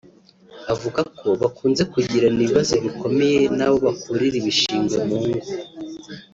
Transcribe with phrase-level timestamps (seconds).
[0.73, 5.39] Avuga ko bakunze kugirana ibibazo bikomeye n’abo bakurira ibishingwe mu ngo